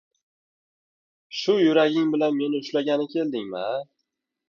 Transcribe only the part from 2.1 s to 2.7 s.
bilan meni